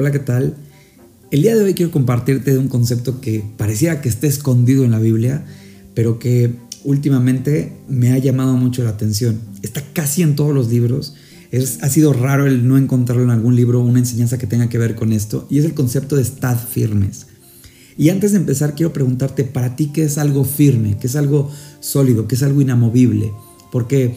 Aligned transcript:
Hola, 0.00 0.12
¿qué 0.12 0.20
tal? 0.20 0.54
El 1.32 1.42
día 1.42 1.56
de 1.56 1.64
hoy 1.64 1.74
quiero 1.74 1.90
compartirte 1.90 2.52
de 2.52 2.58
un 2.58 2.68
concepto 2.68 3.20
que 3.20 3.42
parecía 3.56 4.00
que 4.00 4.08
esté 4.08 4.28
escondido 4.28 4.84
en 4.84 4.92
la 4.92 5.00
Biblia, 5.00 5.44
pero 5.92 6.20
que 6.20 6.54
últimamente 6.84 7.72
me 7.88 8.12
ha 8.12 8.18
llamado 8.18 8.56
mucho 8.56 8.84
la 8.84 8.90
atención. 8.90 9.40
Está 9.60 9.82
casi 9.92 10.22
en 10.22 10.36
todos 10.36 10.54
los 10.54 10.68
libros. 10.68 11.14
Es, 11.50 11.82
ha 11.82 11.88
sido 11.88 12.12
raro 12.12 12.46
el 12.46 12.68
no 12.68 12.78
encontrarlo 12.78 13.24
en 13.24 13.30
algún 13.30 13.56
libro, 13.56 13.80
una 13.80 13.98
enseñanza 13.98 14.38
que 14.38 14.46
tenga 14.46 14.68
que 14.68 14.78
ver 14.78 14.94
con 14.94 15.12
esto, 15.12 15.48
y 15.50 15.58
es 15.58 15.64
el 15.64 15.74
concepto 15.74 16.14
de 16.14 16.22
estar 16.22 16.56
firmes. 16.56 17.26
Y 17.96 18.10
antes 18.10 18.30
de 18.30 18.38
empezar, 18.38 18.76
quiero 18.76 18.92
preguntarte 18.92 19.42
para 19.42 19.74
ti 19.74 19.90
qué 19.92 20.04
es 20.04 20.16
algo 20.16 20.44
firme, 20.44 20.96
qué 21.00 21.08
es 21.08 21.16
algo 21.16 21.50
sólido, 21.80 22.28
qué 22.28 22.36
es 22.36 22.44
algo 22.44 22.60
inamovible. 22.60 23.32
Porque 23.72 24.14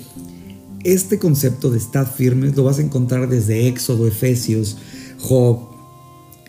este 0.84 1.18
concepto 1.18 1.72
de 1.72 1.80
estar 1.80 2.08
firmes 2.08 2.56
lo 2.56 2.66
vas 2.66 2.78
a 2.78 2.84
encontrar 2.84 3.28
desde 3.30 3.68
Éxodo, 3.68 4.06
Efesios, 4.08 4.78
Job, 5.18 5.71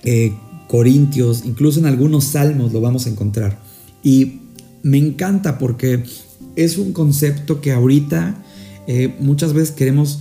eh, 0.05 0.34
Corintios, 0.69 1.45
incluso 1.45 1.80
en 1.80 1.87
algunos 1.87 2.24
salmos 2.24 2.73
lo 2.73 2.80
vamos 2.80 3.06
a 3.06 3.11
encontrar. 3.11 3.61
Y 4.02 4.41
me 4.83 4.98
encanta 4.98 5.59
porque 5.59 6.02
es 6.56 6.78
un 6.78 6.92
concepto 6.92 7.61
que 7.61 7.73
ahorita 7.73 8.42
eh, 8.87 9.15
muchas 9.20 9.52
veces 9.52 9.73
queremos 9.73 10.20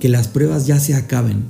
que 0.00 0.08
las 0.08 0.28
pruebas 0.28 0.66
ya 0.66 0.78
se 0.80 0.94
acaben. 0.94 1.44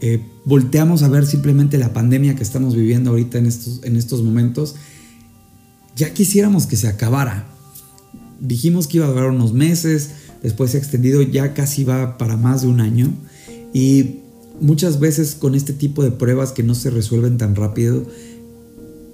Eh, 0.00 0.24
volteamos 0.44 1.02
a 1.02 1.08
ver 1.08 1.26
simplemente 1.26 1.76
la 1.76 1.92
pandemia 1.92 2.34
que 2.34 2.42
estamos 2.42 2.74
viviendo 2.74 3.10
ahorita 3.10 3.38
en 3.38 3.46
estos, 3.46 3.80
en 3.84 3.96
estos 3.96 4.22
momentos. 4.22 4.76
Ya 5.96 6.14
quisiéramos 6.14 6.66
que 6.66 6.76
se 6.76 6.88
acabara. 6.88 7.46
Dijimos 8.40 8.86
que 8.86 8.96
iba 8.96 9.06
a 9.06 9.10
durar 9.10 9.30
unos 9.30 9.52
meses, 9.52 10.12
después 10.42 10.70
se 10.70 10.78
ha 10.78 10.80
extendido, 10.80 11.20
ya 11.20 11.52
casi 11.52 11.84
va 11.84 12.16
para 12.16 12.38
más 12.38 12.62
de 12.62 12.68
un 12.68 12.80
año. 12.80 13.12
Y 13.74 14.20
muchas 14.60 15.00
veces 15.00 15.34
con 15.34 15.54
este 15.54 15.72
tipo 15.72 16.02
de 16.02 16.10
pruebas 16.10 16.52
que 16.52 16.62
no 16.62 16.74
se 16.74 16.90
resuelven 16.90 17.38
tan 17.38 17.56
rápido, 17.56 18.04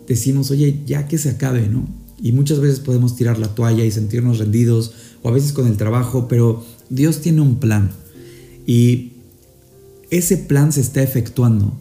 decimos, 0.06 0.50
oye, 0.50 0.80
ya 0.86 1.08
que 1.08 1.18
se 1.18 1.30
acabe, 1.30 1.68
¿no? 1.68 1.88
Y 2.20 2.32
muchas 2.32 2.60
veces 2.60 2.80
podemos 2.80 3.16
tirar 3.16 3.38
la 3.38 3.54
toalla 3.54 3.84
y 3.84 3.90
sentirnos 3.90 4.38
rendidos, 4.38 4.92
o 5.22 5.28
a 5.28 5.32
veces 5.32 5.52
con 5.52 5.66
el 5.66 5.76
trabajo, 5.76 6.28
pero 6.28 6.64
Dios 6.88 7.20
tiene 7.20 7.40
un 7.40 7.56
plan. 7.56 7.90
Y 8.66 9.12
ese 10.10 10.36
plan 10.36 10.72
se 10.72 10.80
está 10.80 11.02
efectuando. 11.02 11.72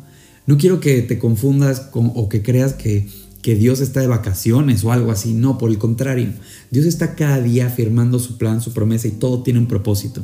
No 0.45 0.57
quiero 0.57 0.79
que 0.79 1.01
te 1.01 1.19
confundas 1.19 1.79
con, 1.79 2.11
o 2.15 2.29
que 2.29 2.43
creas 2.43 2.73
que, 2.73 3.07
que 3.41 3.55
Dios 3.55 3.79
está 3.79 4.01
de 4.01 4.07
vacaciones 4.07 4.83
o 4.83 4.91
algo 4.91 5.11
así. 5.11 5.33
No, 5.33 5.57
por 5.57 5.69
el 5.71 5.77
contrario. 5.77 6.33
Dios 6.69 6.85
está 6.85 7.15
cada 7.15 7.41
día 7.41 7.67
afirmando 7.67 8.19
su 8.19 8.37
plan, 8.37 8.61
su 8.61 8.73
promesa 8.73 9.07
y 9.07 9.11
todo 9.11 9.41
tiene 9.41 9.59
un 9.59 9.67
propósito. 9.67 10.21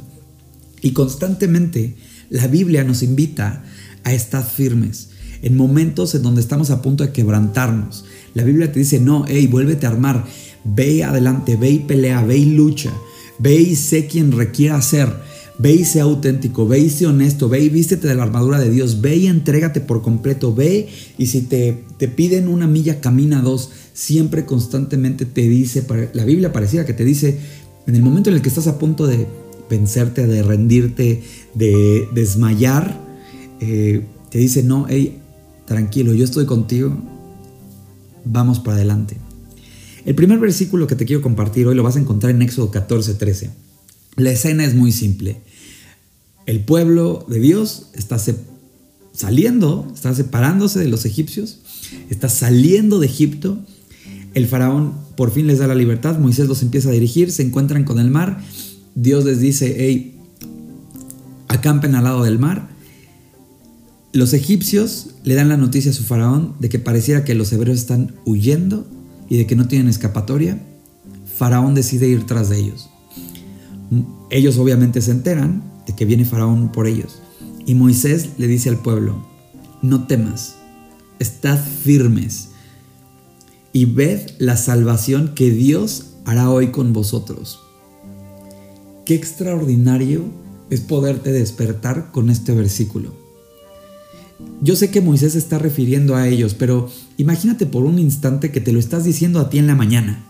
Y 0.81 0.91
constantemente 0.91 1.95
la 2.31 2.47
Biblia 2.47 2.83
nos 2.85 3.03
invita 3.03 3.61
a 4.05 4.13
estar 4.13 4.43
firmes 4.43 5.09
en 5.41 5.57
momentos 5.57 6.15
en 6.15 6.23
donde 6.23 6.39
estamos 6.39 6.71
a 6.71 6.81
punto 6.81 7.03
de 7.03 7.11
quebrantarnos. 7.11 8.05
La 8.33 8.43
Biblia 8.43 8.71
te 8.71 8.79
dice, 8.79 8.99
no, 8.99 9.25
hey, 9.27 9.47
vuélvete 9.47 9.85
a 9.85 9.89
armar, 9.89 10.25
ve 10.63 11.03
adelante, 11.03 11.57
ve 11.57 11.71
y 11.71 11.79
pelea, 11.79 12.23
ve 12.23 12.37
y 12.37 12.45
lucha, 12.45 12.91
ve 13.37 13.55
y 13.55 13.75
sé 13.75 14.07
quien 14.07 14.31
requiera 14.31 14.81
ser, 14.81 15.09
ve 15.59 15.73
y 15.73 15.83
sé 15.83 15.99
auténtico, 15.99 16.65
ve 16.65 16.79
y 16.79 16.89
sé 16.89 17.05
honesto, 17.05 17.49
ve 17.49 17.59
y 17.59 17.69
vístete 17.69 18.07
de 18.07 18.15
la 18.15 18.23
armadura 18.23 18.59
de 18.59 18.69
Dios, 18.69 19.01
ve 19.01 19.17
y 19.17 19.27
entrégate 19.27 19.81
por 19.81 20.01
completo, 20.01 20.55
ve 20.55 20.87
y 21.17 21.25
si 21.25 21.41
te, 21.41 21.83
te 21.97 22.07
piden 22.07 22.47
una 22.47 22.67
milla, 22.67 23.01
camina 23.01 23.41
dos, 23.41 23.71
siempre 23.93 24.45
constantemente 24.45 25.25
te 25.25 25.41
dice, 25.41 25.85
la 26.13 26.23
Biblia 26.23 26.53
parecía 26.53 26.85
que 26.85 26.93
te 26.93 27.03
dice, 27.03 27.39
en 27.87 27.95
el 27.95 28.03
momento 28.03 28.29
en 28.29 28.37
el 28.37 28.41
que 28.41 28.49
estás 28.49 28.67
a 28.67 28.79
punto 28.79 29.05
de 29.05 29.27
vencerte, 29.71 30.27
de 30.27 30.43
rendirte, 30.43 31.23
de 31.55 32.07
desmayar, 32.13 32.99
eh, 33.59 34.05
te 34.29 34.37
dice, 34.37 34.61
no, 34.61 34.85
hey, 34.87 35.17
tranquilo, 35.65 36.13
yo 36.13 36.25
estoy 36.25 36.45
contigo, 36.45 36.95
vamos 38.25 38.59
para 38.59 38.75
adelante. 38.75 39.17
El 40.05 40.13
primer 40.15 40.39
versículo 40.39 40.87
que 40.87 40.95
te 40.95 41.05
quiero 41.05 41.21
compartir 41.21 41.67
hoy 41.67 41.75
lo 41.75 41.83
vas 41.83 41.95
a 41.95 41.99
encontrar 41.99 42.35
en 42.35 42.41
Éxodo 42.41 42.69
14, 42.69 43.13
13. 43.13 43.49
La 44.17 44.31
escena 44.31 44.65
es 44.65 44.75
muy 44.75 44.91
simple. 44.91 45.41
El 46.45 46.59
pueblo 46.65 47.25
de 47.29 47.39
Dios 47.39 47.91
está 47.93 48.17
saliendo, 49.13 49.89
está 49.93 50.13
separándose 50.13 50.79
de 50.79 50.87
los 50.87 51.05
egipcios, 51.05 51.59
está 52.09 52.27
saliendo 52.29 52.99
de 52.99 53.05
Egipto. 53.07 53.59
El 54.33 54.47
faraón 54.47 54.95
por 55.15 55.31
fin 55.31 55.47
les 55.47 55.59
da 55.59 55.67
la 55.67 55.75
libertad, 55.75 56.17
Moisés 56.17 56.47
los 56.47 56.61
empieza 56.61 56.89
a 56.89 56.93
dirigir, 56.93 57.31
se 57.31 57.43
encuentran 57.43 57.83
con 57.83 57.99
el 57.99 58.09
mar 58.09 58.41
Dios 58.95 59.25
les 59.25 59.39
dice, 59.39 59.75
hey, 59.77 60.19
acampen 61.47 61.95
al 61.95 62.03
lado 62.03 62.23
del 62.23 62.39
mar. 62.39 62.69
Los 64.13 64.33
egipcios 64.33 65.11
le 65.23 65.35
dan 65.35 65.49
la 65.49 65.57
noticia 65.57 65.91
a 65.91 65.93
su 65.93 66.03
faraón 66.03 66.55
de 66.59 66.69
que 66.69 66.79
pareciera 66.79 67.23
que 67.23 67.35
los 67.35 67.51
hebreos 67.53 67.79
están 67.79 68.13
huyendo 68.25 68.85
y 69.29 69.37
de 69.37 69.47
que 69.47 69.55
no 69.55 69.67
tienen 69.67 69.87
escapatoria. 69.87 70.61
Faraón 71.37 71.75
decide 71.75 72.07
ir 72.07 72.25
tras 72.25 72.49
de 72.49 72.59
ellos. 72.59 72.89
Ellos 74.29 74.57
obviamente 74.57 75.01
se 75.01 75.11
enteran 75.11 75.63
de 75.87 75.95
que 75.95 76.05
viene 76.05 76.25
faraón 76.25 76.71
por 76.71 76.87
ellos. 76.87 77.21
Y 77.65 77.75
Moisés 77.75 78.31
le 78.37 78.47
dice 78.47 78.69
al 78.69 78.77
pueblo, 78.77 79.25
no 79.81 80.07
temas, 80.07 80.55
estad 81.19 81.59
firmes 81.59 82.49
y 83.73 83.85
ved 83.85 84.31
la 84.39 84.57
salvación 84.57 85.33
que 85.35 85.51
Dios 85.51 86.07
hará 86.25 86.49
hoy 86.49 86.71
con 86.71 86.93
vosotros. 86.93 87.59
Qué 89.11 89.15
extraordinario 89.15 90.23
es 90.69 90.79
poderte 90.79 91.33
despertar 91.33 92.13
con 92.13 92.29
este 92.29 92.53
versículo. 92.53 93.13
Yo 94.61 94.77
sé 94.77 94.89
que 94.89 95.01
Moisés 95.01 95.35
está 95.35 95.59
refiriendo 95.59 96.15
a 96.15 96.29
ellos, 96.29 96.53
pero 96.53 96.89
imagínate 97.17 97.65
por 97.65 97.83
un 97.83 97.99
instante 97.99 98.51
que 98.51 98.61
te 98.61 98.71
lo 98.71 98.79
estás 98.79 99.03
diciendo 99.03 99.41
a 99.41 99.49
ti 99.49 99.57
en 99.57 99.67
la 99.67 99.75
mañana. 99.75 100.23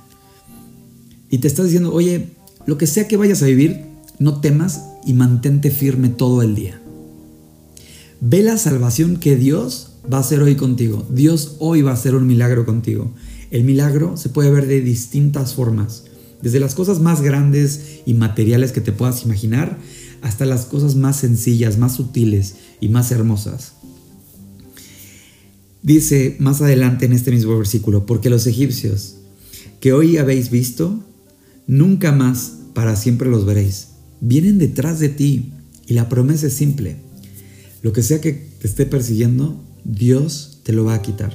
Y 1.30 1.38
te 1.38 1.48
estás 1.48 1.66
diciendo, 1.66 1.94
oye, 1.94 2.30
lo 2.66 2.80
que 2.80 2.88
sea 2.88 3.08
que 3.08 3.18
vayas 3.18 3.44
a 3.44 3.46
vivir, 3.46 3.86
no 4.18 4.42
temas 4.42 4.82
y 5.06 5.14
mantente 5.14 5.70
firme 5.70 6.10
todo 6.10 6.42
el 6.42 6.56
día. 6.56 6.82
Ve 8.20 8.42
la 8.42 8.58
salvación 8.58 9.18
que 9.18 9.36
Dios 9.36 9.92
va 10.12 10.18
a 10.18 10.22
hacer 10.22 10.42
hoy 10.42 10.56
contigo. 10.56 11.06
Dios 11.12 11.58
hoy 11.60 11.84
va 11.84 11.92
a 11.92 11.94
hacer 11.94 12.16
un 12.16 12.26
milagro 12.26 12.66
contigo. 12.66 13.14
El 13.52 13.64
milagro 13.64 14.18
se 14.18 14.30
puede 14.30 14.50
ver 14.50 14.66
de 14.66 14.82
distintas 14.82 15.54
formas 15.54 16.06
desde 16.42 16.60
las 16.60 16.76
cosas 16.76 17.00
más 17.00 17.22
grandes 17.22 18.02
y 18.06 18.14
materiales 18.14 18.72
que 18.72 18.82
te 18.82 18.92
puedas 18.92 19.24
imaginar 19.24 19.78
hasta 20.22 20.46
las 20.46 20.66
cosas 20.66 20.96
más 20.96 21.18
sencillas, 21.18 21.78
más 21.78 21.96
sutiles 21.96 22.56
y 22.80 22.90
más 22.90 23.12
hermosas. 23.12 23.74
Dice 25.84 26.36
más 26.40 26.62
adelante 26.62 27.06
en 27.06 27.14
este 27.14 27.32
mismo 27.32 27.58
versículo, 27.58 28.06
porque 28.06 28.30
los 28.30 28.46
egipcios 28.46 29.16
que 29.80 29.94
hoy 29.94 30.18
habéis 30.18 30.52
visto, 30.52 31.04
nunca 31.66 32.12
más 32.12 32.54
para 32.74 32.96
siempre 32.96 33.30
los 33.30 33.46
veréis. 33.46 33.88
Vienen 34.20 34.60
detrás 34.60 35.00
de 35.00 35.10
ti 35.10 35.52
y 35.88 35.96
la 35.96 36.08
promesa 36.08 36.48
es 36.48 36.54
simple. 36.54 36.98
Lo 37.82 37.92
que 37.92 38.04
sea 38.04 38.22
que 38.22 38.34
te 38.34 38.68
esté 38.68 38.86
persiguiendo, 38.86 39.60
Dios 39.84 40.60
te 40.64 40.72
lo 40.72 40.86
va 40.86 40.94
a 40.94 41.02
quitar. 41.02 41.34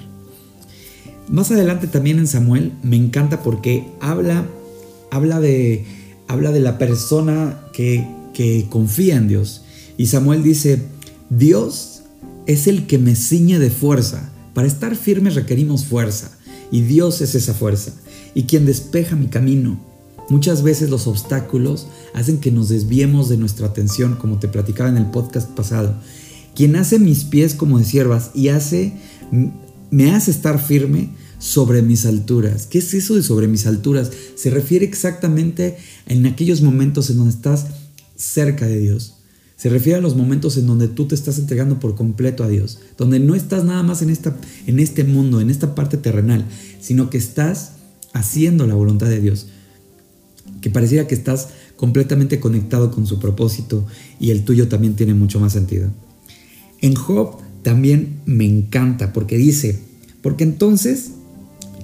Más 1.28 1.50
adelante 1.50 1.88
también 1.88 2.20
en 2.20 2.28
Samuel 2.28 2.72
me 2.84 2.94
encanta 2.94 3.42
porque 3.42 3.88
habla 4.00 4.46
habla 5.16 5.40
de, 5.40 5.84
habla 6.28 6.52
de 6.52 6.60
la 6.60 6.78
persona 6.78 7.60
que, 7.72 8.06
que 8.32 8.66
confía 8.68 9.16
en 9.16 9.28
Dios. 9.28 9.62
Y 9.96 10.06
Samuel 10.06 10.42
dice, 10.42 10.82
Dios 11.30 12.02
es 12.46 12.66
el 12.66 12.86
que 12.86 12.98
me 12.98 13.16
ciñe 13.16 13.58
de 13.58 13.70
fuerza. 13.70 14.30
Para 14.54 14.68
estar 14.68 14.94
firmes 14.94 15.34
requerimos 15.34 15.86
fuerza. 15.86 16.30
Y 16.70 16.82
Dios 16.82 17.20
es 17.20 17.34
esa 17.34 17.54
fuerza. 17.54 17.92
Y 18.34 18.44
quien 18.44 18.66
despeja 18.66 19.16
mi 19.16 19.26
camino. 19.26 19.78
Muchas 20.28 20.62
veces 20.62 20.90
los 20.90 21.06
obstáculos 21.06 21.86
hacen 22.14 22.38
que 22.38 22.50
nos 22.50 22.68
desviemos 22.68 23.28
de 23.28 23.36
nuestra 23.36 23.68
atención, 23.68 24.16
como 24.16 24.38
te 24.38 24.48
platicaba 24.48 24.88
en 24.88 24.96
el 24.96 25.06
podcast 25.06 25.48
pasado. 25.50 25.94
Quien 26.54 26.76
hace 26.76 26.98
mis 26.98 27.24
pies 27.24 27.54
como 27.54 27.78
de 27.78 27.84
siervas 27.84 28.30
y 28.34 28.48
hace, 28.48 28.94
me 29.90 30.10
hace 30.12 30.30
estar 30.30 30.58
firme, 30.58 31.10
sobre 31.38 31.82
mis 31.82 32.06
alturas. 32.06 32.66
¿Qué 32.66 32.78
es 32.78 32.94
eso 32.94 33.14
de 33.14 33.22
sobre 33.22 33.48
mis 33.48 33.66
alturas? 33.66 34.10
Se 34.36 34.50
refiere 34.50 34.84
exactamente 34.84 35.76
en 36.06 36.26
aquellos 36.26 36.62
momentos 36.62 37.10
en 37.10 37.18
donde 37.18 37.34
estás 37.34 37.66
cerca 38.16 38.66
de 38.66 38.78
Dios. 38.78 39.14
Se 39.56 39.70
refiere 39.70 39.98
a 39.98 40.02
los 40.02 40.16
momentos 40.16 40.56
en 40.58 40.66
donde 40.66 40.88
tú 40.88 41.06
te 41.06 41.14
estás 41.14 41.38
entregando 41.38 41.80
por 41.80 41.94
completo 41.94 42.44
a 42.44 42.48
Dios, 42.48 42.78
donde 42.98 43.18
no 43.20 43.34
estás 43.34 43.64
nada 43.64 43.82
más 43.82 44.02
en, 44.02 44.10
esta, 44.10 44.36
en 44.66 44.78
este 44.78 45.02
mundo, 45.04 45.40
en 45.40 45.48
esta 45.48 45.74
parte 45.74 45.96
terrenal, 45.96 46.44
sino 46.80 47.08
que 47.08 47.16
estás 47.16 47.72
haciendo 48.12 48.66
la 48.66 48.74
voluntad 48.74 49.08
de 49.08 49.20
Dios. 49.20 49.46
Que 50.60 50.70
pareciera 50.70 51.06
que 51.06 51.14
estás 51.14 51.48
completamente 51.76 52.38
conectado 52.38 52.90
con 52.90 53.06
su 53.06 53.18
propósito 53.18 53.86
y 54.20 54.30
el 54.30 54.44
tuyo 54.44 54.68
también 54.68 54.94
tiene 54.94 55.14
mucho 55.14 55.40
más 55.40 55.54
sentido. 55.54 55.90
En 56.80 56.94
Job 56.94 57.38
también 57.62 58.20
me 58.26 58.44
encanta 58.44 59.12
porque 59.12 59.38
dice, 59.38 59.80
porque 60.22 60.44
entonces 60.44 61.12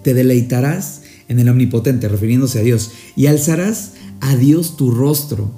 te 0.02 0.14
deleitarás 0.14 1.02
en 1.28 1.38
el 1.38 1.48
omnipotente, 1.48 2.08
refiriéndose 2.08 2.58
a 2.58 2.62
Dios, 2.62 2.92
y 3.16 3.26
alzarás 3.26 3.92
a 4.20 4.36
Dios 4.36 4.76
tu 4.76 4.90
rostro, 4.90 5.50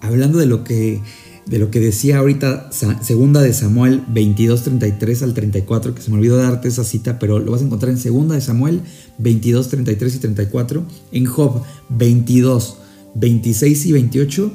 hablando 0.00 0.38
de 0.38 0.46
lo 0.46 0.64
que 0.64 1.00
de 1.46 1.58
lo 1.58 1.72
que 1.72 1.80
decía 1.80 2.18
ahorita 2.18 2.70
segunda 3.02 3.42
de 3.42 3.52
Samuel 3.52 4.04
22, 4.08 4.62
33 4.62 5.22
al 5.24 5.34
34, 5.34 5.94
que 5.94 6.00
se 6.00 6.10
me 6.10 6.18
olvidó 6.18 6.36
darte 6.36 6.68
esa 6.68 6.84
cita, 6.84 7.18
pero 7.18 7.40
lo 7.40 7.50
vas 7.50 7.62
a 7.62 7.64
encontrar 7.64 7.90
en 7.90 7.98
segunda 7.98 8.36
de 8.36 8.40
Samuel 8.40 8.82
22, 9.18 9.68
33 9.68 10.14
y 10.14 10.18
34, 10.18 10.84
en 11.10 11.26
Job 11.26 11.62
22, 11.88 12.78
26 13.16 13.86
y 13.86 13.92
28, 13.92 14.52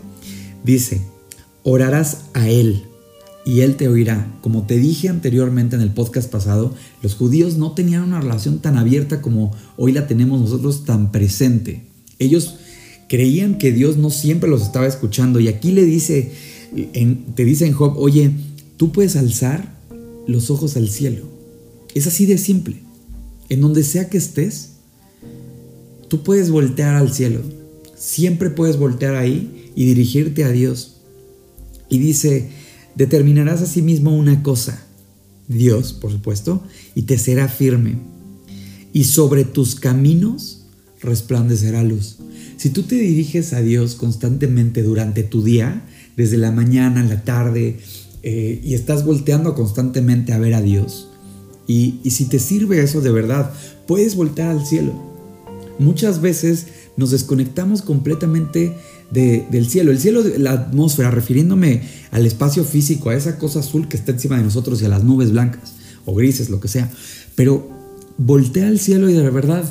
dice, 0.64 1.02
orarás 1.64 2.22
a 2.34 2.48
él 2.50 2.87
y 3.48 3.62
él 3.62 3.78
te 3.78 3.88
oirá. 3.88 4.38
Como 4.42 4.68
te 4.68 4.78
dije 4.78 5.08
anteriormente 5.08 5.78
en 5.78 5.82
el 5.82 5.94
podcast 5.94 6.30
pasado, 6.30 6.76
los 7.02 7.16
judíos 7.16 7.58
no 7.58 7.72
tenían 7.72 8.04
una 8.04 8.20
relación 8.20 8.60
tan 8.60 8.78
abierta 8.78 9.22
como 9.22 9.56
hoy 9.78 9.94
la 9.94 10.06
tenemos 10.06 10.42
nosotros 10.42 10.84
tan 10.84 11.14
presente. 11.14 11.84
Ellos 12.20 12.56
creían 13.08 13.58
que 13.58 13.72
Dios 13.72 13.96
no 13.96 14.10
siempre 14.10 14.50
los 14.50 14.64
estaba 14.64 14.86
escuchando 14.86 15.40
y 15.40 15.48
aquí 15.48 15.72
le 15.72 15.86
dice 15.86 16.34
te 17.36 17.46
dice 17.46 17.66
en 17.66 17.72
Job, 17.72 17.94
oye, 17.98 18.32
tú 18.76 18.92
puedes 18.92 19.16
alzar 19.16 19.78
los 20.28 20.50
ojos 20.50 20.76
al 20.76 20.90
cielo. 20.90 21.24
Es 21.96 22.06
así 22.06 22.26
de 22.26 22.38
simple. 22.38 22.76
En 23.48 23.62
donde 23.62 23.84
sea 23.84 24.10
que 24.10 24.18
estés, 24.18 24.72
tú 26.10 26.22
puedes 26.22 26.50
voltear 26.50 26.96
al 26.96 27.14
cielo. 27.14 27.40
Siempre 27.96 28.50
puedes 28.50 28.78
voltear 28.78 29.16
ahí 29.16 29.72
y 29.74 29.86
dirigirte 29.86 30.44
a 30.44 30.52
Dios. 30.52 30.98
Y 31.90 32.00
dice, 32.00 32.50
determinarás 32.98 33.62
a 33.62 33.66
sí 33.66 33.82
mismo 33.82 34.16
una 34.16 34.44
cosa, 34.44 34.84
Dios, 35.48 35.94
por 35.94 36.12
supuesto, 36.12 36.64
y 36.96 37.04
te 37.04 37.18
será 37.18 37.48
firme. 37.48 37.96
Y 38.92 39.06
sobre 39.06 39.46
tus 39.46 39.76
caminos 39.76 40.66
resplandecerá 41.02 41.84
luz. 41.84 42.18
Si 42.58 42.72
tú 42.72 42.84
te 42.84 42.96
diriges 42.96 43.54
a 43.54 43.62
Dios 43.62 43.96
constantemente 43.96 44.82
durante 44.82 45.24
tu 45.24 45.44
día, 45.44 45.86
desde 46.18 46.38
la 46.38 46.52
mañana, 46.52 47.04
la 47.04 47.24
tarde, 47.24 47.78
eh, 48.24 48.60
y 48.64 48.74
estás 48.74 49.06
volteando 49.06 49.54
constantemente 49.54 50.34
a 50.34 50.40
ver 50.40 50.56
a 50.56 50.62
Dios. 50.62 51.08
Y, 51.68 52.00
si 52.10 52.26
te 52.26 52.40
sirve 52.40 52.82
eso 52.82 53.02
de 53.02 53.12
verdad, 53.12 53.54
puedes 53.86 54.16
voltear 54.16 54.50
al 54.50 54.66
cielo. 54.66 54.94
Muchas 55.80 56.22
veces 56.22 56.68
nos 56.96 57.12
desconectamos 57.12 57.82
completamente 57.84 58.76
del 59.12 59.68
cielo. 59.70 59.92
El 59.92 60.00
cielo, 60.00 60.24
la 60.38 60.52
atmósfera, 60.52 61.12
refiriéndome 61.12 61.82
al 62.12 62.26
espacio 62.26 62.64
físico, 62.64 63.10
a 63.10 63.16
esa 63.16 63.38
cosa 63.38 63.60
azul 63.60 63.88
que 63.88 63.98
está 63.98 64.12
encima 64.12 64.38
de 64.38 64.44
nosotros 64.44 64.82
y 64.82 64.86
a 64.86 64.90
las 64.90 65.04
nubes 65.04 65.32
blancas 65.32 65.74
o 66.06 66.16
grises, 66.16 66.50
lo 66.50 66.60
que 66.60 66.68
sea. 66.68 66.92
Pero 67.36 67.70
voltea 68.18 68.68
al 68.68 68.80
cielo 68.80 69.10
y 69.10 69.14
de 69.14 69.30
verdad, 69.30 69.64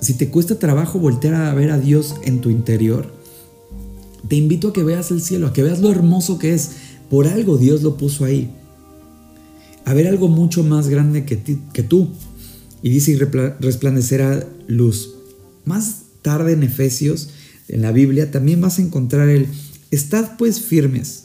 si 0.00 0.14
te 0.14 0.28
cuesta 0.28 0.58
trabajo 0.58 0.98
voltear 0.98 1.34
a 1.34 1.54
ver 1.54 1.70
a 1.70 1.78
Dios 1.78 2.14
en 2.24 2.40
tu 2.40 2.50
interior, 2.50 3.12
te 4.28 4.36
invito 4.36 4.68
a 4.68 4.72
que 4.72 4.84
veas 4.84 5.10
el 5.10 5.20
cielo, 5.20 5.48
a 5.48 5.52
que 5.52 5.62
veas 5.62 5.80
lo 5.80 5.90
hermoso 5.90 6.38
que 6.38 6.54
es. 6.54 6.70
Por 7.10 7.26
algo 7.26 7.58
Dios 7.58 7.82
lo 7.82 7.96
puso 7.96 8.24
ahí. 8.24 8.50
A 9.84 9.94
ver 9.94 10.06
algo 10.06 10.28
mucho 10.28 10.62
más 10.62 10.88
grande 10.88 11.24
que, 11.24 11.42
que 11.72 11.82
tú. 11.82 12.08
Y 12.82 12.90
dice, 12.90 13.12
y 13.12 13.16
resplandecerá 13.16 14.46
luz. 14.66 15.14
Más 15.64 16.02
tarde 16.22 16.52
en 16.52 16.62
Efesios, 16.62 17.30
en 17.72 17.82
la 17.82 17.90
Biblia, 17.90 18.30
también 18.30 18.60
vas 18.60 18.78
a 18.78 18.82
encontrar 18.82 19.28
el, 19.28 19.48
estad 19.90 20.36
pues 20.36 20.60
firmes, 20.60 21.24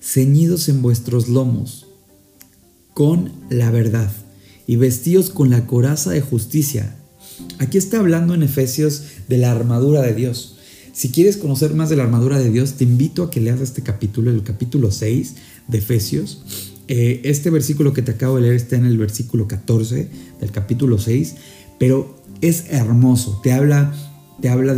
ceñidos 0.00 0.68
en 0.68 0.82
vuestros 0.82 1.28
lomos, 1.28 1.86
con 2.94 3.32
la 3.50 3.70
verdad, 3.70 4.10
y 4.66 4.76
vestidos 4.76 5.30
con 5.30 5.50
la 5.50 5.66
coraza 5.66 6.10
de 6.10 6.20
justicia. 6.20 6.96
Aquí 7.58 7.78
está 7.78 7.98
hablando 7.98 8.34
en 8.34 8.42
Efesios 8.42 9.04
de 9.28 9.38
la 9.38 9.50
armadura 9.50 10.02
de 10.02 10.14
Dios. 10.14 10.56
Si 10.92 11.10
quieres 11.10 11.36
conocer 11.36 11.74
más 11.74 11.88
de 11.88 11.96
la 11.96 12.04
armadura 12.04 12.38
de 12.38 12.50
Dios, 12.50 12.74
te 12.74 12.84
invito 12.84 13.22
a 13.22 13.30
que 13.30 13.40
leas 13.40 13.60
este 13.60 13.82
capítulo, 13.82 14.30
el 14.30 14.42
capítulo 14.42 14.90
6 14.90 15.34
de 15.68 15.78
Efesios. 15.78 16.42
Eh, 16.88 17.20
este 17.24 17.48
versículo 17.48 17.92
que 17.92 18.02
te 18.02 18.12
acabo 18.12 18.36
de 18.36 18.42
leer 18.42 18.54
está 18.54 18.76
en 18.76 18.84
el 18.84 18.98
versículo 18.98 19.48
14 19.48 20.08
del 20.40 20.50
capítulo 20.50 20.98
6, 20.98 21.34
pero 21.78 22.22
es 22.42 22.66
hermoso. 22.68 23.40
Te 23.42 23.52
habla, 23.52 23.94
te 24.42 24.50
habla 24.50 24.74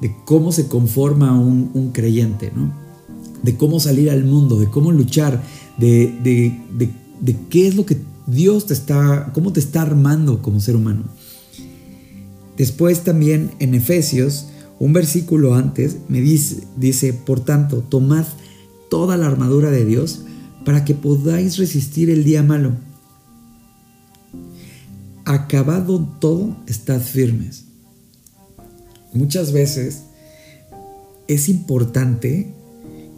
de, 0.00 0.14
cómo 0.24 0.52
se 0.52 0.68
conforma 0.68 1.38
un, 1.38 1.90
creyente, 1.92 2.52
¿no? 2.54 2.72
de 3.42 3.56
cómo 3.56 3.80
salir 3.80 4.10
al 4.10 4.24
mundo, 4.24 4.58
de 4.58 4.68
cómo 4.68 4.92
luchar, 4.92 5.42
de, 5.76 6.12
de, 6.22 7.36
qué 7.50 7.68
es 7.68 7.76
lo 7.76 7.86
que 7.86 7.96
Dios 8.26 8.66
te 8.66 8.74
está, 8.74 9.30
cómo 9.32 9.52
te 9.52 9.60
está 9.60 9.82
armando 9.82 10.42
como 10.42 10.60
ser 10.60 10.76
humano. 10.76 11.04
Después 12.56 13.04
también 13.04 13.52
en 13.60 13.74
Efesios 13.74 14.46
un 14.78 14.92
versículo 14.92 15.54
antes 15.54 15.96
me 16.08 16.20
dice, 16.20 16.62
dice, 16.76 17.12
por 17.12 17.40
tanto, 17.40 17.78
tomad 17.78 18.24
toda 18.90 19.16
la 19.16 19.26
armadura 19.26 19.70
de 19.70 19.84
Dios 19.84 20.20
para 20.64 20.84
que 20.84 20.94
podáis 20.94 21.56
resistir 21.58 22.10
el 22.10 22.24
día 22.24 22.42
malo. 22.42 22.72
Acabado 25.24 26.06
todo, 26.20 26.56
estad 26.66 27.00
firmes. 27.00 27.67
Muchas 29.12 29.52
veces 29.52 30.02
es 31.26 31.48
importante 31.48 32.52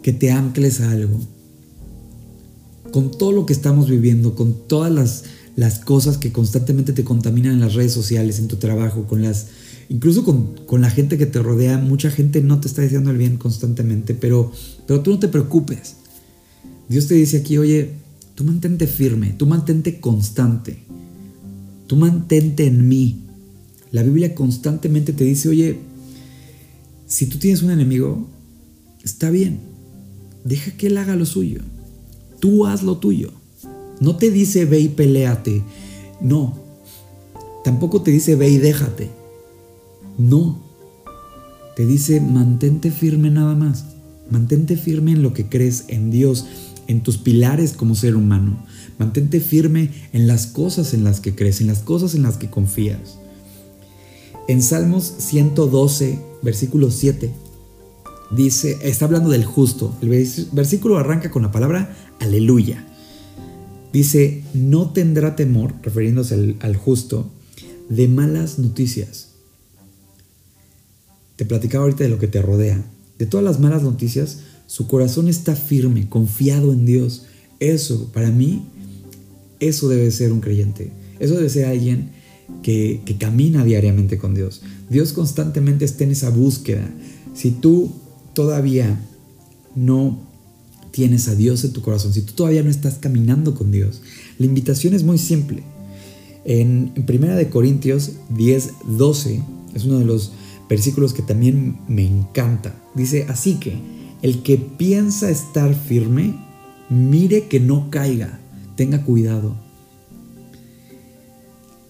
que 0.01 0.13
te 0.13 0.31
ancles 0.31 0.81
a 0.81 0.91
algo. 0.91 1.19
Con 2.91 3.11
todo 3.11 3.31
lo 3.31 3.45
que 3.45 3.53
estamos 3.53 3.89
viviendo, 3.89 4.35
con 4.35 4.67
todas 4.67 4.91
las, 4.91 5.23
las 5.55 5.79
cosas 5.79 6.17
que 6.17 6.31
constantemente 6.31 6.93
te 6.93 7.03
contaminan 7.03 7.53
en 7.53 7.59
las 7.61 7.73
redes 7.73 7.93
sociales, 7.93 8.39
en 8.39 8.47
tu 8.47 8.57
trabajo, 8.57 9.05
con 9.07 9.21
las 9.21 9.47
incluso 9.91 10.23
con, 10.23 10.81
la 10.81 10.89
gente 10.89 11.17
que 11.17 11.25
te 11.25 11.39
rodea, 11.39 11.77
mucha 11.77 12.09
gente 12.09 12.41
no 12.41 12.61
te 12.61 12.69
está 12.69 12.81
diciendo 12.81 13.11
el 13.11 13.17
bien 13.17 13.35
constantemente, 13.35 14.13
pero, 14.15 14.51
pero 14.87 15.01
tú 15.01 15.11
no 15.11 15.19
te 15.19 15.27
preocupes. 15.27 15.97
Dios 16.87 17.07
te 17.07 17.15
dice 17.15 17.37
aquí, 17.37 17.57
oye, 17.57 17.91
tú 18.33 18.45
mantente 18.45 18.87
firme, 18.87 19.35
tú 19.37 19.45
mantente 19.47 19.99
constante, 19.99 20.85
tú 21.87 21.97
mantente 21.97 22.67
en 22.67 22.87
mí. 22.87 23.25
La 23.91 24.03
Biblia 24.03 24.33
constantemente 24.33 25.13
te 25.13 25.25
dice, 25.25 25.49
oye, 25.49 25.79
si 27.05 27.25
tú 27.27 27.37
tienes 27.37 27.61
un 27.61 27.71
enemigo, 27.71 28.27
está 29.03 29.29
bien, 29.29 29.59
deja 30.45 30.71
que 30.71 30.87
él 30.87 30.97
haga 30.97 31.15
lo 31.15 31.25
suyo, 31.25 31.61
tú 32.39 32.65
haz 32.65 32.83
lo 32.83 32.97
tuyo. 32.97 33.33
No 33.99 34.15
te 34.15 34.31
dice 34.31 34.65
ve 34.65 34.79
y 34.79 34.87
peleate, 34.87 35.61
no. 36.21 36.57
Tampoco 37.63 38.01
te 38.01 38.11
dice 38.11 38.35
ve 38.35 38.49
y 38.49 38.57
déjate. 38.57 39.09
No. 40.17 40.63
Te 41.75 41.85
dice, 41.85 42.19
mantente 42.19 42.91
firme 42.91 43.29
nada 43.29 43.55
más. 43.55 43.85
Mantente 44.29 44.77
firme 44.77 45.11
en 45.11 45.21
lo 45.21 45.33
que 45.33 45.47
crees, 45.47 45.85
en 45.87 46.09
Dios, 46.09 46.47
en 46.87 47.01
tus 47.01 47.17
pilares 47.17 47.73
como 47.73 47.95
ser 47.95 48.15
humano. 48.15 48.65
Mantente 48.97 49.39
firme 49.39 49.91
en 50.13 50.27
las 50.27 50.47
cosas 50.47 50.93
en 50.93 51.03
las 51.03 51.19
que 51.19 51.35
crees, 51.35 51.61
en 51.61 51.67
las 51.67 51.79
cosas 51.79 52.15
en 52.15 52.23
las 52.23 52.37
que 52.37 52.49
confías. 52.49 53.20
En 54.47 54.61
Salmos 54.61 55.13
112, 55.17 56.19
versículo 56.41 56.91
7, 56.91 57.31
dice, 58.31 58.77
está 58.83 59.05
hablando 59.05 59.29
del 59.29 59.45
justo. 59.45 59.95
El 60.01 60.09
versículo 60.51 60.97
arranca 60.97 61.31
con 61.31 61.41
la 61.41 61.51
palabra 61.51 61.95
aleluya. 62.19 62.87
Dice, 63.93 64.43
no 64.53 64.91
tendrá 64.91 65.35
temor, 65.35 65.73
refiriéndose 65.81 66.33
al, 66.35 66.55
al 66.61 66.75
justo, 66.75 67.29
de 67.89 68.07
malas 68.07 68.57
noticias 68.57 69.31
te 71.41 71.45
platicaba 71.47 71.85
ahorita 71.85 72.03
de 72.03 72.11
lo 72.11 72.19
que 72.19 72.27
te 72.27 72.39
rodea. 72.39 72.85
De 73.17 73.25
todas 73.25 73.43
las 73.43 73.59
malas 73.59 73.81
noticias, 73.81 74.41
su 74.67 74.85
corazón 74.85 75.27
está 75.27 75.55
firme, 75.55 76.07
confiado 76.07 76.71
en 76.71 76.85
Dios. 76.85 77.23
Eso, 77.59 78.11
para 78.13 78.29
mí, 78.29 78.67
eso 79.59 79.89
debe 79.89 80.11
ser 80.11 80.33
un 80.33 80.39
creyente. 80.39 80.91
Eso 81.17 81.33
debe 81.33 81.49
ser 81.49 81.65
alguien 81.65 82.11
que, 82.63 83.01
camina 83.19 83.63
diariamente 83.63 84.17
con 84.17 84.33
Dios. 84.33 84.61
Dios 84.89 85.13
constantemente 85.13 85.85
está 85.85 86.03
en 86.03 86.11
esa 86.11 86.29
búsqueda. 86.29 86.89
Si 87.33 87.51
tú 87.51 87.91
todavía 88.33 88.99
no 89.75 90.19
tienes 90.91 91.27
a 91.27 91.35
Dios 91.35 91.63
en 91.63 91.73
tu 91.73 91.81
corazón, 91.81 92.13
si 92.13 92.21
tú 92.21 92.33
todavía 92.33 92.63
no 92.63 92.69
estás 92.69 92.95
caminando 92.95 93.55
con 93.55 93.71
Dios, 93.71 94.01
la 94.37 94.45
invitación 94.45 94.93
es 94.93 95.03
muy 95.03 95.17
simple. 95.17 95.63
En, 96.45 96.91
en 96.95 97.05
Primera 97.05 97.35
de 97.35 97.49
Corintios 97.49 98.13
10, 98.35 98.71
12 98.97 99.43
es 99.75 99.85
uno 99.85 99.99
de 99.99 100.05
los 100.05 100.31
versículos 100.69 101.13
que 101.13 101.21
también 101.21 101.77
me 101.87 102.05
encanta. 102.05 102.75
Dice, 102.95 103.25
así 103.29 103.55
que 103.55 103.75
el 104.21 104.43
que 104.43 104.57
piensa 104.57 105.29
estar 105.29 105.73
firme, 105.73 106.35
mire 106.89 107.47
que 107.47 107.59
no 107.59 107.89
caiga, 107.89 108.39
tenga 108.75 109.03
cuidado. 109.03 109.55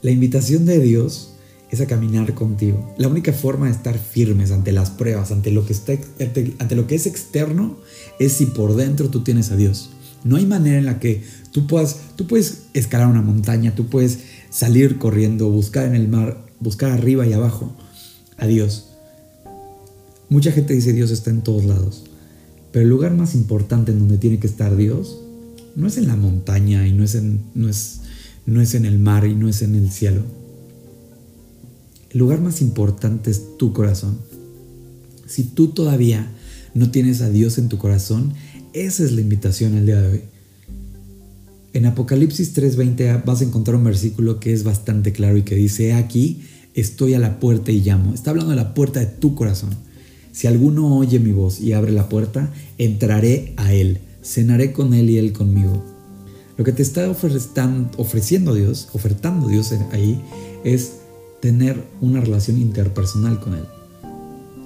La 0.01 0.11
invitación 0.11 0.65
de 0.65 0.79
Dios 0.79 1.33
es 1.69 1.79
a 1.79 1.87
caminar 1.87 2.33
contigo. 2.33 2.93
La 2.97 3.07
única 3.07 3.33
forma 3.33 3.67
de 3.67 3.71
estar 3.71 3.97
firmes 3.97 4.51
ante 4.51 4.71
las 4.71 4.89
pruebas, 4.89 5.31
ante 5.31 5.51
lo 5.51 5.65
que, 5.65 5.73
está, 5.73 5.93
ante, 6.19 6.75
lo 6.75 6.87
que 6.87 6.95
es 6.95 7.05
externo, 7.05 7.77
es 8.19 8.33
si 8.33 8.47
por 8.47 8.75
dentro 8.75 9.09
tú 9.09 9.21
tienes 9.23 9.51
a 9.51 9.55
Dios. 9.55 9.91
No 10.23 10.35
hay 10.35 10.45
manera 10.45 10.77
en 10.77 10.85
la 10.85 10.99
que 10.99 11.23
tú 11.51 11.67
puedas, 11.67 11.97
tú 12.15 12.27
puedes 12.27 12.63
escalar 12.73 13.07
una 13.07 13.21
montaña, 13.21 13.75
tú 13.75 13.87
puedes 13.87 14.19
salir 14.49 14.97
corriendo, 14.97 15.49
buscar 15.49 15.85
en 15.85 15.95
el 15.95 16.07
mar, 16.07 16.45
buscar 16.59 16.91
arriba 16.91 17.25
y 17.25 17.33
abajo, 17.33 17.75
a 18.37 18.47
Dios. 18.47 18.89
Mucha 20.29 20.51
gente 20.51 20.73
dice 20.73 20.93
Dios 20.93 21.11
está 21.11 21.29
en 21.29 21.41
todos 21.41 21.65
lados. 21.65 22.03
Pero 22.71 22.83
el 22.83 22.89
lugar 22.89 23.13
más 23.13 23.35
importante 23.35 23.91
en 23.91 23.99
donde 23.99 24.17
tiene 24.17 24.39
que 24.39 24.47
estar 24.47 24.75
Dios 24.75 25.19
no 25.75 25.87
es 25.87 25.97
en 25.97 26.07
la 26.07 26.15
montaña 26.15 26.87
y 26.87 26.93
no 26.93 27.03
es 27.03 27.15
en, 27.15 27.41
no 27.53 27.69
es, 27.69 28.00
no 28.45 28.61
es 28.61 28.75
en 28.75 28.85
el 28.85 28.99
mar 28.99 29.25
y 29.25 29.35
no 29.35 29.49
es 29.49 29.61
en 29.61 29.75
el 29.75 29.91
cielo. 29.91 30.23
El 32.09 32.19
lugar 32.19 32.41
más 32.41 32.61
importante 32.61 33.31
es 33.31 33.57
tu 33.57 33.73
corazón. 33.73 34.17
Si 35.27 35.43
tú 35.43 35.69
todavía 35.69 36.29
no 36.73 36.91
tienes 36.91 37.21
a 37.21 37.29
Dios 37.29 37.57
en 37.57 37.69
tu 37.69 37.77
corazón, 37.77 38.33
esa 38.73 39.03
es 39.03 39.11
la 39.13 39.21
invitación 39.21 39.75
el 39.75 39.85
día 39.85 40.01
de 40.01 40.07
hoy. 40.07 40.21
En 41.73 41.85
Apocalipsis 41.85 42.53
3:20 42.53 43.23
vas 43.23 43.41
a 43.41 43.45
encontrar 43.45 43.77
un 43.77 43.85
versículo 43.85 44.39
que 44.39 44.51
es 44.51 44.63
bastante 44.63 45.13
claro 45.13 45.37
y 45.37 45.43
que 45.43 45.55
dice, 45.55 45.93
aquí 45.93 46.41
estoy 46.73 47.13
a 47.13 47.19
la 47.19 47.39
puerta 47.39 47.71
y 47.71 47.81
llamo. 47.81 48.13
Está 48.13 48.31
hablando 48.31 48.51
de 48.51 48.57
la 48.57 48.73
puerta 48.73 48.99
de 48.99 49.05
tu 49.05 49.35
corazón. 49.35 49.69
Si 50.33 50.47
alguno 50.47 50.97
oye 50.97 51.19
mi 51.19 51.31
voz 51.31 51.61
y 51.61 51.73
abre 51.73 51.91
la 51.91 52.09
puerta, 52.09 52.51
entraré 52.77 53.53
a 53.57 53.73
él, 53.73 53.99
cenaré 54.23 54.73
con 54.73 54.93
él 54.93 55.09
y 55.09 55.17
él 55.17 55.33
conmigo. 55.33 55.90
Lo 56.61 56.65
que 56.65 56.73
te 56.73 56.83
está 56.83 57.09
ofreciendo 57.09 58.53
Dios, 58.53 58.89
ofertando 58.93 59.47
Dios 59.47 59.73
ahí, 59.93 60.21
es 60.63 60.97
tener 61.39 61.83
una 62.01 62.21
relación 62.21 62.61
interpersonal 62.61 63.39
con 63.39 63.55
Él. 63.55 63.63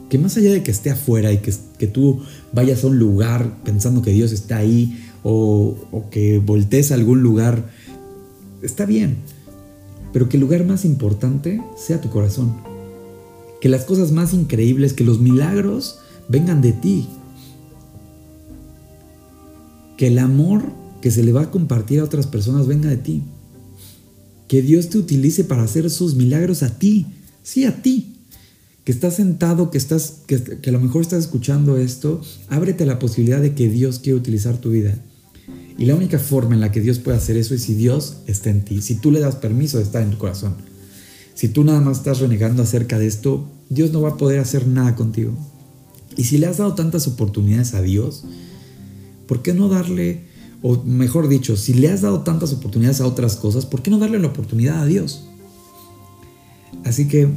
Que 0.09 0.17
más 0.17 0.35
allá 0.35 0.51
de 0.51 0.61
que 0.61 0.71
esté 0.71 0.91
afuera 0.91 1.31
y 1.31 1.37
que, 1.37 1.53
que 1.79 1.87
tú 1.87 2.21
vayas 2.51 2.83
a 2.83 2.87
un 2.87 2.99
lugar 2.99 3.63
pensando 3.63 4.01
que 4.01 4.11
Dios 4.11 4.33
está 4.33 4.57
ahí 4.57 5.07
o, 5.23 5.77
que 6.11 6.39
voltees 6.39 6.91
a 6.91 6.95
algún 6.95 7.23
lugar, 7.23 7.69
está 8.61 8.85
bien. 8.85 9.15
Pero 10.11 10.27
que 10.27 10.35
el 10.35 10.41
lugar 10.41 10.65
más 10.65 10.83
importante 10.83 11.63
sea 11.77 12.01
tu 12.01 12.09
corazón. 12.09 12.57
Que 13.61 13.69
las 13.69 13.85
cosas 13.85 14.11
más 14.11 14.33
increíbles, 14.33 14.91
que 14.91 15.05
los 15.05 15.21
milagros 15.21 15.99
vengan 16.27 16.61
de 16.61 16.73
ti. 16.73 17.07
Que 19.95 20.07
el 20.07 20.19
amor 20.19 20.83
que 21.05 21.11
se 21.11 21.21
le 21.21 21.31
va 21.31 21.43
a 21.43 21.51
compartir 21.51 21.99
a 21.99 22.03
otras 22.03 22.25
personas 22.25 22.65
venga 22.65 22.89
de 22.89 22.97
ti. 22.97 23.21
Que 24.47 24.63
Dios 24.63 24.89
te 24.89 24.97
utilice 24.97 25.43
para 25.43 25.61
hacer 25.61 25.91
sus 25.91 26.15
milagros 26.15 26.63
a 26.63 26.79
ti. 26.79 27.05
Sí, 27.43 27.63
a 27.63 27.83
ti 27.83 28.11
que 28.83 28.91
estás 28.91 29.17
sentado, 29.17 29.69
que, 29.69 29.77
estás, 29.77 30.21
que, 30.25 30.41
que, 30.41 30.67
a 30.67 30.73
lo 30.73 30.79
mejor 30.79 31.03
estás 31.03 31.25
escuchando 31.25 31.77
esto, 31.77 32.23
ábrete 32.49 32.87
la 32.87 32.97
posibilidad 32.97 33.39
de 33.39 33.53
que 33.53 33.69
Dios 33.69 33.99
quiere 33.99 34.17
utilizar 34.17 34.57
tu 34.57 34.71
vida. 34.71 34.97
Y 35.77 35.85
la 35.85 35.93
única 35.93 36.17
forma 36.17 36.55
en 36.55 36.61
la 36.61 36.71
que 36.71 36.81
Dios 36.81 36.97
puede 36.97 37.17
hacer 37.17 37.37
eso 37.37 37.53
es 37.53 37.61
si 37.61 37.75
Dios 37.75 38.17
está 38.25 38.49
en 38.49 38.65
ti, 38.65 38.81
si 38.81 38.95
tú 38.95 39.11
le 39.11 39.19
das 39.19 39.35
permiso 39.35 39.77
de 39.77 39.83
estar 39.83 40.01
en 40.01 40.09
tu 40.09 40.17
corazón. 40.17 40.55
Si 41.35 41.49
tú 41.49 41.63
nada 41.63 41.81
más 41.81 41.97
estás 41.97 42.19
renegando 42.19 42.63
acerca 42.63 42.97
de 42.97 43.05
esto, 43.05 43.47
Dios 43.69 43.91
no 43.91 44.01
va 44.01 44.09
a 44.09 44.17
poder 44.17 44.39
hacer 44.39 44.65
nada 44.65 44.95
contigo. 44.95 45.37
Y 46.17 46.23
si 46.23 46.39
le 46.39 46.47
has 46.47 46.57
dado 46.57 46.73
tantas 46.73 47.07
oportunidades 47.07 47.75
a 47.75 47.83
Dios, 47.83 48.23
¿por 49.27 49.43
qué 49.43 49.53
no 49.53 49.69
darle, 49.69 50.33
o 50.61 50.81
mejor 50.83 51.27
dicho, 51.27 51.55
si 51.57 51.73
le 51.73 51.89
has 51.89 52.01
dado 52.01 52.21
tantas 52.21 52.53
oportunidades 52.53 53.01
a 53.01 53.07
otras 53.07 53.35
cosas, 53.35 53.65
¿por 53.65 53.81
qué 53.81 53.91
no 53.91 53.99
darle 53.99 54.19
la 54.19 54.27
oportunidad 54.27 54.81
a 54.81 54.85
Dios? 54.85 55.25
Así 56.83 57.07
que 57.07 57.29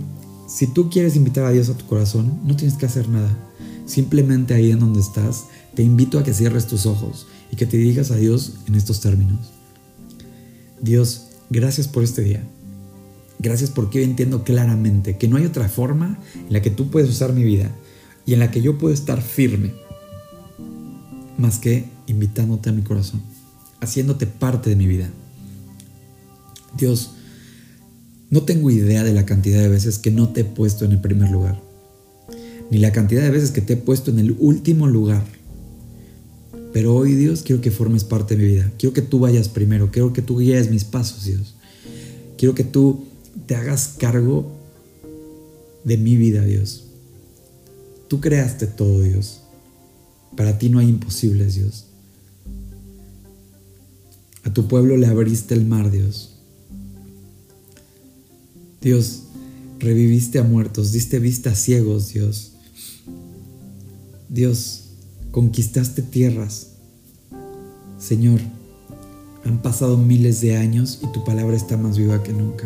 si 0.48 0.66
tú 0.66 0.88
quieres 0.90 1.16
invitar 1.16 1.44
a 1.44 1.50
Dios 1.50 1.68
a 1.68 1.76
tu 1.76 1.87
corazón, 1.87 2.40
no 2.44 2.56
tienes 2.56 2.76
que 2.76 2.87
hacer 2.87 3.08
nada. 3.08 3.37
Simplemente 3.87 4.54
ahí 4.54 4.70
en 4.70 4.80
donde 4.80 5.00
estás, 5.00 5.44
te 5.75 5.82
invito 5.82 6.18
a 6.18 6.25
que 6.25 6.34
cierres 6.34 6.66
tus 6.66 6.87
ojos 6.87 7.26
y 7.50 7.56
que 7.56 7.66
te 7.66 7.76
digas 7.76 8.10
a 8.10 8.16
Dios 8.16 8.54
en 8.66 8.75
estos 8.75 9.00
términos. 9.00 9.52
Dios, 10.80 11.26
gracias 11.50 11.88
por 11.88 12.02
este 12.02 12.22
día. 12.22 12.42
Gracias 13.38 13.70
porque 13.70 14.00
yo 14.00 14.04
entiendo 14.04 14.42
claramente 14.42 15.16
que 15.16 15.28
no 15.28 15.37
hay 15.37 15.46
otra 15.46 15.68
forma 15.68 16.18
en 16.34 16.52
la 16.52 16.60
que 16.60 16.70
tú 16.70 16.90
puedes 16.90 17.08
usar 17.08 17.32
mi 17.32 17.44
vida 17.44 17.70
y 18.26 18.34
en 18.34 18.40
la 18.40 18.50
que 18.50 18.60
yo 18.60 18.78
puedo 18.78 18.92
estar 18.92 19.22
firme 19.22 19.75
más 21.37 21.58
que 21.58 21.84
invitándote 22.09 22.71
a 22.71 22.73
mi 22.73 22.83
corazón, 22.83 23.23
haciéndote 23.81 24.27
parte 24.27 24.71
de 24.71 24.77
mi 24.77 24.87
vida. 24.87 25.11
Dios, 26.77 27.12
no 28.31 28.43
tengo 28.43 28.71
idea 28.71 29.05
de 29.05 29.15
la 29.15 29.25
cantidad 29.25 29.61
de 29.61 29.69
veces 29.69 29.99
que 29.99 30.11
no 30.11 30.31
te 30.31 30.41
he 30.41 30.45
puesto 30.45 30.85
en 30.85 30.93
el 30.93 31.00
primer 31.00 31.31
lugar, 31.31 31.61
ni 32.71 32.79
la 32.79 32.93
cantidad 32.93 33.23
de 33.23 33.31
veces 33.31 33.50
que 33.50 33.62
te 33.62 33.75
he 33.75 33.77
puesto 33.77 34.11
en 34.11 34.19
el 34.19 34.37
último 34.38 34.87
lugar. 34.87 35.25
Pero 36.73 36.95
hoy, 36.95 37.15
Dios, 37.15 37.43
quiero 37.43 37.62
que 37.62 37.71
formes 37.71 38.05
parte 38.05 38.37
de 38.37 38.43
mi 38.43 38.50
vida. 38.50 38.71
Quiero 38.79 38.93
que 38.93 39.03
tú 39.03 39.19
vayas 39.19 39.49
primero. 39.49 39.91
Quiero 39.91 40.12
que 40.12 40.23
tú 40.23 40.38
guíes 40.38 40.71
mis 40.71 40.85
pasos, 40.85 41.25
Dios. 41.25 41.55
Quiero 42.37 42.55
que 42.55 42.62
tú 42.62 43.07
te 43.47 43.57
hagas 43.57 43.95
cargo 43.99 44.53
de 45.85 45.97
mi 45.97 46.17
vida, 46.17 46.45
Dios. 46.45 46.85
Tú 48.09 48.21
creaste 48.21 48.67
todo, 48.67 49.03
Dios. 49.03 49.41
Para 50.37 50.59
ti 50.59 50.69
no 50.69 50.79
hay 50.79 50.88
imposibles, 50.88 51.55
Dios. 51.55 51.88
A 54.49 54.50
tu 54.50 54.67
pueblo 54.67 54.97
le 54.97 55.07
abriste 55.07 55.52
el 55.52 55.67
mar, 55.67 55.90
Dios. 55.90 56.31
Dios, 58.81 59.25
reviviste 59.78 60.38
a 60.38 60.43
muertos, 60.43 60.90
diste 60.90 61.19
vista 61.19 61.50
a 61.50 61.55
ciegos, 61.55 62.14
Dios. 62.14 62.52
Dios, 64.31 64.85
conquistaste 65.33 66.00
tierras. 66.00 66.69
Señor, 67.99 68.40
han 69.45 69.61
pasado 69.61 69.99
miles 69.99 70.40
de 70.40 70.57
años 70.57 71.00
y 71.02 71.12
tu 71.12 71.26
palabra 71.26 71.55
está 71.55 71.76
más 71.76 71.99
viva 71.99 72.23
que 72.23 72.33
nunca. 72.33 72.64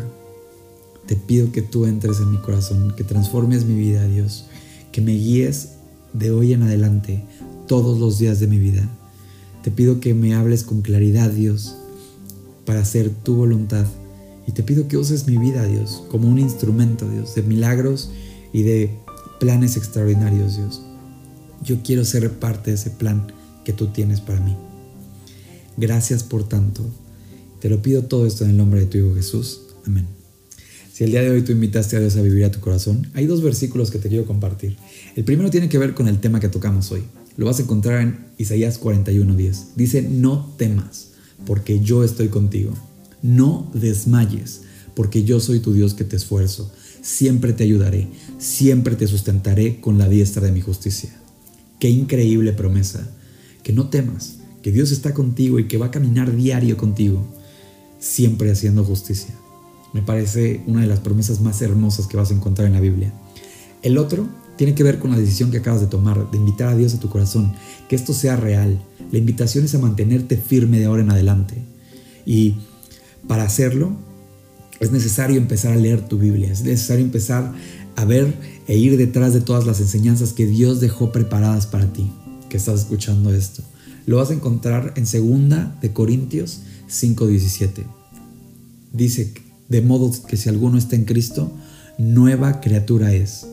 Te 1.09 1.17
pido 1.17 1.51
que 1.51 1.62
tú 1.62 1.87
entres 1.87 2.21
en 2.21 2.31
mi 2.31 2.39
corazón, 2.39 2.95
que 2.97 3.03
transformes 3.03 3.65
mi 3.65 3.75
vida, 3.75 4.07
Dios, 4.07 4.45
que 4.93 5.01
me 5.01 5.17
guíes 5.17 5.71
de 6.12 6.31
hoy 6.31 6.53
en 6.53 6.62
adelante, 6.62 7.25
todos 7.67 7.99
los 7.99 8.21
días 8.21 8.39
de 8.39 8.47
mi 8.47 8.59
vida. 8.59 8.89
Te 9.62 9.71
pido 9.71 10.00
que 10.00 10.14
me 10.14 10.35
hables 10.35 10.64
con 10.64 10.83
claridad, 10.83 11.31
Dios, 11.31 11.76
para 12.64 12.81
hacer 12.81 13.11
tu 13.11 13.37
voluntad 13.37 13.87
y 14.47 14.52
te 14.52 14.62
pido 14.62 14.88
que 14.88 14.97
uses 14.97 15.26
mi 15.26 15.37
vida, 15.37 15.64
Dios, 15.66 16.02
como 16.11 16.28
un 16.28 16.38
instrumento, 16.38 17.09
Dios, 17.09 17.35
de 17.35 17.42
milagros 17.42 18.11
y 18.52 18.62
de 18.62 18.90
planes 19.38 19.76
extraordinarios, 19.76 20.57
Dios. 20.57 20.83
Yo 21.62 21.83
quiero 21.83 22.04
ser 22.04 22.31
parte 22.38 22.71
de 22.71 22.76
ese 22.76 22.90
plan 22.90 23.33
que 23.64 23.73
tú 23.73 23.88
tienes 23.88 24.21
para 24.21 24.40
mí. 24.40 24.57
Gracias 25.76 26.25
por 26.25 26.49
tanto. 26.49 26.85
Te 27.61 27.69
lo 27.69 27.81
pido 27.81 28.04
todo 28.04 28.26
esto 28.26 28.45
en 28.45 28.50
el 28.50 28.57
nombre 28.57 28.81
de 28.81 28.87
tu 28.87 28.99
Hijo 28.99 29.14
Jesús. 29.14 29.62
Amén. 29.87 30.07
Si 30.92 31.04
el 31.04 31.12
día 31.12 31.23
de 31.23 31.31
hoy 31.31 31.42
tú 31.42 31.52
invitaste 31.52 31.97
a 31.97 32.00
Dios 32.00 32.16
a 32.16 32.23
vivir 32.23 32.45
a 32.45 32.50
tu 32.50 32.61
corazón, 32.61 33.09
hay 33.14 33.26
dos 33.26 33.42
versículos 33.42 33.90
que 33.90 33.99
te 33.99 34.09
quiero 34.09 34.26
compartir. 34.26 34.76
El 35.16 35.25
primero 35.25 35.50
tiene 35.50 35.69
que 35.69 35.78
ver 35.78 35.95
con 35.95 36.09
el 36.09 36.21
tema 36.21 36.40
que 36.40 36.49
tocamos 36.49 36.90
hoy. 36.90 37.02
Lo 37.37 37.47
vas 37.47 37.59
a 37.59 37.62
encontrar 37.62 38.01
en 38.01 38.27
Isaías 38.39 38.81
41:10. 38.81 39.75
Dice, 39.77 40.03
no 40.03 40.53
temas, 40.57 41.12
porque 41.47 41.81
yo 41.81 42.05
estoy 42.05 42.29
contigo. 42.29 42.73
No 43.23 43.71
desmayes, 43.73 44.62
porque 44.95 45.25
yo 45.25 45.41
soy 45.41 45.61
tu 45.61 45.73
Dios 45.73 45.95
que 45.95 46.05
te 46.05 46.17
esfuerzo. 46.17 46.71
Siempre 47.01 47.53
te 47.53 47.65
ayudaré, 47.65 48.09
siempre 48.39 48.97
te 48.97 49.07
sustentaré 49.07 49.81
con 49.81 49.99
la 49.99 50.09
diestra 50.09 50.45
de 50.47 50.53
mi 50.53 50.61
justicia. 50.61 51.11
Qué 51.79 51.89
increíble 51.89 52.53
promesa. 52.53 53.11
Que 53.62 53.73
no 53.73 53.89
temas, 53.89 54.39
que 54.62 54.73
Dios 54.73 54.93
está 54.93 55.15
contigo 55.15 55.59
y 55.59 55.69
que 55.69 55.79
va 55.79 55.87
a 55.87 55.91
caminar 55.91 56.35
diario 56.35 56.77
contigo, 56.77 57.25
siempre 57.99 58.51
haciendo 58.51 58.85
justicia. 58.85 59.35
Me 59.93 60.03
parece 60.03 60.62
una 60.67 60.81
de 60.81 60.87
las 60.87 61.01
promesas 61.01 61.41
más 61.41 61.61
hermosas 61.62 62.07
que 62.07 62.17
vas 62.17 62.31
a 62.31 62.35
encontrar 62.35 62.67
en 62.67 62.75
la 62.75 62.81
Biblia. 62.81 63.12
El 63.83 63.99
otro 63.99 64.29
tiene 64.56 64.75
que 64.75 64.82
ver 64.82 64.99
con 64.99 65.11
la 65.11 65.18
decisión 65.18 65.50
que 65.50 65.59
acabas 65.59 65.80
de 65.80 65.87
tomar, 65.87 66.30
de 66.30 66.38
invitar 66.38 66.68
a 66.68 66.76
Dios 66.76 66.94
a 66.94 67.00
tu 67.00 67.09
corazón, 67.09 67.52
que 67.88 67.97
esto 67.97 68.12
sea 68.12 68.37
real. 68.37 68.80
La 69.11 69.18
invitación 69.18 69.64
es 69.64 69.75
a 69.75 69.78
mantenerte 69.78 70.37
firme 70.37 70.78
de 70.78 70.87
ahora 70.87 71.02
en 71.02 71.11
adelante. 71.11 71.62
Y 72.26 72.56
para 73.26 73.44
hacerlo, 73.44 73.97
es 74.80 74.90
necesario 74.90 75.37
empezar 75.37 75.73
a 75.73 75.76
leer 75.76 76.06
tu 76.06 76.18
Biblia, 76.18 76.50
es 76.50 76.62
necesario 76.62 77.04
empezar 77.04 77.52
a 77.94 78.04
ver 78.04 78.35
e 78.66 78.76
ir 78.76 78.97
detrás 78.97 79.32
de 79.32 79.40
todas 79.40 79.66
las 79.66 79.80
enseñanzas 79.80 80.32
que 80.32 80.47
Dios 80.47 80.80
dejó 80.80 81.12
preparadas 81.12 81.66
para 81.66 81.92
ti, 81.92 82.11
que 82.49 82.56
estás 82.56 82.80
escuchando 82.80 83.32
esto. 83.32 83.62
Lo 84.06 84.16
vas 84.16 84.30
a 84.30 84.35
encontrar 84.35 84.94
en 84.97 85.04
2 85.04 85.80
de 85.80 85.92
Corintios 85.92 86.62
5:17. 86.88 87.85
Dice, 88.92 89.32
de 89.68 89.82
modo 89.82 90.12
que 90.26 90.37
si 90.37 90.49
alguno 90.49 90.78
está 90.78 90.97
en 90.97 91.04
Cristo, 91.04 91.52
nueva 91.99 92.61
criatura 92.61 93.12
es. 93.14 93.47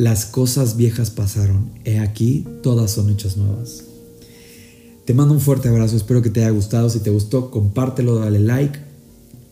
Las 0.00 0.24
cosas 0.24 0.78
viejas 0.78 1.10
pasaron, 1.10 1.68
he 1.84 1.98
aquí, 1.98 2.46
todas 2.62 2.90
son 2.90 3.10
hechas 3.10 3.36
nuevas. 3.36 3.84
Te 5.04 5.12
mando 5.12 5.34
un 5.34 5.40
fuerte 5.40 5.68
abrazo, 5.68 5.94
espero 5.94 6.22
que 6.22 6.30
te 6.30 6.40
haya 6.40 6.48
gustado. 6.52 6.88
Si 6.88 7.00
te 7.00 7.10
gustó, 7.10 7.50
compártelo, 7.50 8.14
dale 8.14 8.38
like 8.38 8.78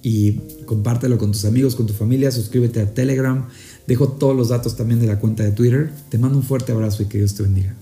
y 0.03 0.39
compártelo 0.65 1.19
con 1.19 1.33
tus 1.33 1.45
amigos, 1.45 1.75
con 1.75 1.87
tu 1.87 1.93
familia, 1.93 2.31
suscríbete 2.31 2.81
a 2.81 2.95
Telegram. 2.95 3.47
Dejo 3.87 4.09
todos 4.09 4.35
los 4.35 4.49
datos 4.49 4.75
también 4.75 5.01
de 5.01 5.07
la 5.07 5.21
cuenta 5.21 5.45
de 5.45 5.53
Twitter. 5.53 5.93
Te 6.09 6.17
mando 6.17 6.39
un 6.39 6.45
fuerte 6.45 6.73
abrazo 6.73 7.03
y 7.03 7.07
que 7.09 7.19
Dios 7.19 7.35
te 7.35 7.43
bendiga. 7.43 7.77